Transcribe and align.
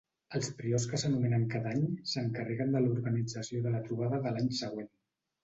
Els 0.37 0.47
priors 0.61 0.85
que 0.93 0.99
s'anomenen 1.01 1.45
cada 1.51 1.73
any 1.73 1.83
s'encarreguen 2.13 2.73
de 2.77 2.83
l'organització 2.87 3.63
de 3.69 3.75
la 3.77 3.83
trobada 3.91 4.23
de 4.27 4.35
l'any 4.35 4.53
següent. 4.65 4.93